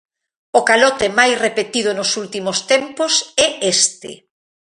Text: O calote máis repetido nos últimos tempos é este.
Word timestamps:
O 0.59 0.61
calote 0.69 1.07
máis 1.19 1.35
repetido 1.45 1.89
nos 1.93 2.11
últimos 2.23 2.57
tempos 2.71 3.13
é 3.45 3.47
este. 3.75 4.11